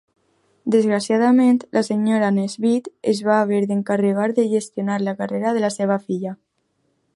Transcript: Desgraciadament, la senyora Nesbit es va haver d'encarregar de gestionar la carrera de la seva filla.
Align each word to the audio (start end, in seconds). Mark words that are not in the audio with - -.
Desgraciadament, 0.75 1.59
la 1.77 1.83
senyora 1.89 2.31
Nesbit 2.37 2.89
es 3.13 3.21
va 3.29 3.37
haver 3.43 3.61
d'encarregar 3.73 4.27
de 4.41 4.49
gestionar 4.57 4.99
la 5.05 5.17
carrera 5.23 5.55
de 5.59 5.65
la 5.67 5.73
seva 5.79 6.03
filla. 6.09 6.37